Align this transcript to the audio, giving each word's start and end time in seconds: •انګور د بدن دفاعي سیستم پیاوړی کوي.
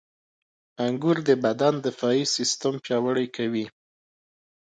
•انګور 0.85 1.17
د 1.29 1.29
بدن 1.43 1.73
دفاعي 1.87 2.23
سیستم 2.35 2.73
پیاوړی 2.85 3.27
کوي. 3.37 3.65